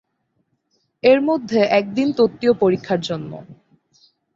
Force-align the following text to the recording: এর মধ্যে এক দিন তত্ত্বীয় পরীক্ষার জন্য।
এর 1.03 1.19
মধ্যে 1.21 1.59
এক 1.71 1.85
দিন 1.93 2.07
তত্ত্বীয় 2.17 2.53
পরীক্ষার 2.61 2.99
জন্য। 3.01 3.31